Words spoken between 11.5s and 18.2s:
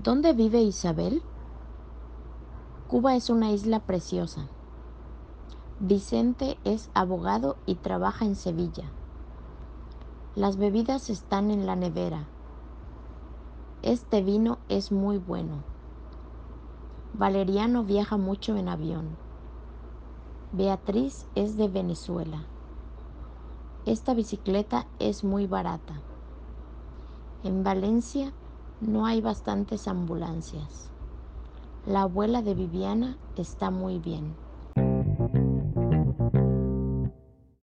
en la nevera. Este vino es muy bueno. Valeriano viaja